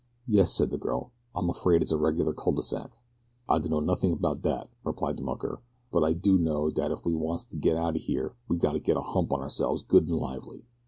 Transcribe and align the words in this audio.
"Yes," 0.25 0.51
said 0.51 0.71
the 0.71 0.79
girl, 0.79 1.11
"I'm 1.35 1.47
afraid 1.51 1.83
it's 1.83 1.91
a 1.91 1.97
regular 1.99 2.33
cul 2.33 2.53
de 2.53 2.63
sac." 2.63 2.89
"I 3.47 3.59
dunno 3.59 3.81
nothin' 3.81 4.11
about 4.13 4.41
dat," 4.41 4.67
replied 4.83 5.17
the 5.17 5.23
mucker; 5.23 5.61
"but 5.91 6.03
I 6.03 6.13
do 6.13 6.39
know 6.39 6.71
dat 6.71 6.89
if 6.89 7.05
we 7.05 7.13
wants 7.13 7.45
to 7.45 7.57
get 7.57 7.77
out 7.77 7.95
o' 7.95 7.99
here 7.99 8.33
we 8.47 8.57
gotta 8.57 8.79
get 8.79 8.97
a 8.97 9.01
hump 9.01 9.31
on 9.31 9.41
ourselves 9.41 9.83
good 9.83 10.05
an' 10.07 10.17
lively. 10.17 10.65